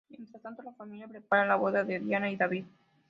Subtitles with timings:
[0.09, 2.65] Mientras tanto, la familia prepara la boda de Diana y David.